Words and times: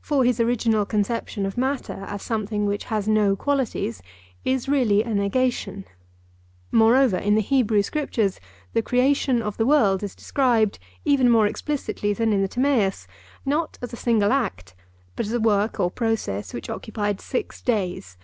For 0.00 0.24
his 0.24 0.40
original 0.40 0.86
conception 0.86 1.44
of 1.44 1.58
matter 1.58 2.04
as 2.08 2.22
something 2.22 2.64
which 2.64 2.84
has 2.84 3.06
no 3.06 3.36
qualities 3.36 4.00
is 4.42 4.66
really 4.66 5.02
a 5.02 5.12
negation. 5.12 5.84
Moreover 6.72 7.18
in 7.18 7.34
the 7.34 7.42
Hebrew 7.42 7.82
Scriptures 7.82 8.40
the 8.72 8.80
creation 8.80 9.42
of 9.42 9.58
the 9.58 9.66
world 9.66 10.02
is 10.02 10.14
described, 10.14 10.78
even 11.04 11.28
more 11.28 11.46
explicitly 11.46 12.14
than 12.14 12.32
in 12.32 12.40
the 12.40 12.48
Timaeus, 12.48 13.06
not 13.44 13.78
as 13.82 13.92
a 13.92 13.96
single 13.96 14.32
act, 14.32 14.74
but 15.16 15.26
as 15.26 15.34
a 15.34 15.38
work 15.38 15.78
or 15.78 15.90
process 15.90 16.54
which 16.54 16.70
occupied 16.70 17.20
six 17.20 17.60
days. 17.60 18.16